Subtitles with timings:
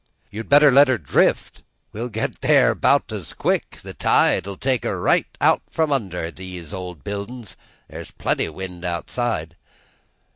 [0.31, 1.61] "You better let her drift;
[1.93, 6.73] we'll get there 'bout as quick; the tide'll take her right out from under these
[6.73, 7.55] old buildin's;
[7.87, 9.55] there's plenty wind outside."